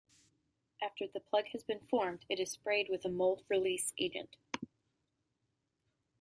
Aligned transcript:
After 0.81 1.05
the 1.07 1.19
plug 1.19 1.49
has 1.49 1.63
been 1.63 1.81
formed, 1.81 2.25
it 2.27 2.39
is 2.39 2.53
sprayed 2.53 2.87
with 2.89 3.05
a 3.05 3.07
mold 3.07 3.43
release 3.49 3.93
agent. 3.99 4.35